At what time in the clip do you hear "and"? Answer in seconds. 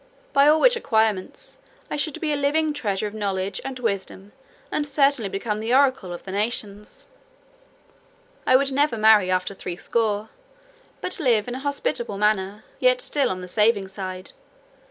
3.63-3.77, 4.71-4.87